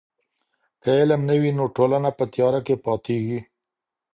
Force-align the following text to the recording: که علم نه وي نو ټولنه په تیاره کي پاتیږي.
که 0.81 0.91
علم 1.01 1.21
نه 1.29 1.35
وي 1.41 1.51
نو 1.57 1.65
ټولنه 1.75 2.09
په 2.17 2.23
تیاره 2.33 2.59
کي 2.67 2.75
پاتیږي. 2.85 3.39